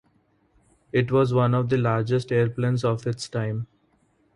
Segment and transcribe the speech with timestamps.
[0.91, 3.67] It was one of the largest airplanes of its time.